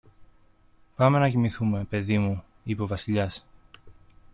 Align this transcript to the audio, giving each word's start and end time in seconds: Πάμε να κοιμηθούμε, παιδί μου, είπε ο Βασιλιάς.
Πάμε 0.95 1.19
να 1.19 1.29
κοιμηθούμε, 1.29 1.83
παιδί 1.89 2.17
μου, 2.17 2.43
είπε 2.63 2.81
ο 2.81 2.87
Βασιλιάς. 2.87 3.45